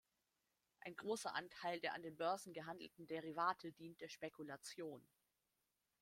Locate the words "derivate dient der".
3.05-4.09